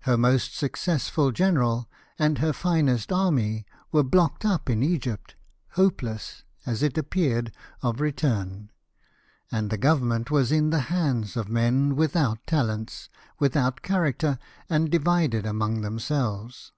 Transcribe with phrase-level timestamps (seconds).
[0.00, 1.88] Her most successful general
[2.18, 5.36] and her finest army were blocked up in Egypt,
[5.70, 8.70] hopeless, as it appeared, of return;
[9.50, 13.08] and the government was in the hands of men without talents,
[13.38, 14.38] without character,
[14.68, 16.72] and divided among themselves.